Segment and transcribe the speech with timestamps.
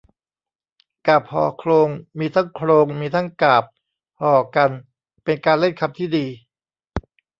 [1.07, 1.89] กาพย์ห่อโคลง
[2.19, 3.63] มีทั้งโครง มีทั้งกาบ
[4.19, 4.71] ห่อกัน
[5.23, 6.25] เป็นการเล่นคำที่ดี